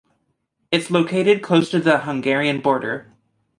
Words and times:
It's 0.71 0.89
located 0.89 1.43
close 1.43 1.69
to 1.69 1.79
the 1.79 1.99
Hungarian 1.99 2.59
border. 2.59 3.13